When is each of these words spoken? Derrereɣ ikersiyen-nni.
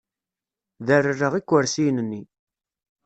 Derrereɣ 0.87 1.33
ikersiyen-nni. 1.39 2.21